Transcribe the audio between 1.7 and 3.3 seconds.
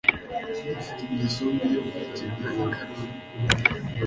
yo guhekenya ikaramu ye.